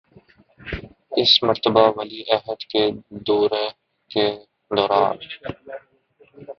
[1.11, 2.83] اس مرتبہ ولی عہد کے
[3.27, 3.65] دورہ
[4.11, 4.25] کے
[4.71, 5.17] دوران